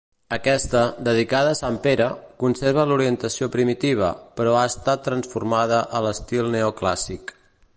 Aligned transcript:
Aquesta, 0.35 0.79
dedicada 1.07 1.51
a 1.55 1.59
Sant 1.59 1.75
Pere, 1.83 2.07
conserva 2.43 2.85
l'orientació 2.91 3.49
primitiva, 3.57 4.09
però 4.41 4.57
ha 4.61 4.65
estat 4.71 5.05
transformada 5.09 5.83
a 5.99 6.03
l'estil 6.07 6.51
neoclàssic. 6.57 7.35